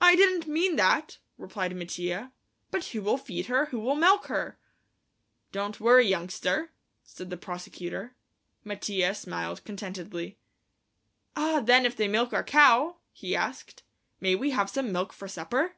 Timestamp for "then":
11.60-11.86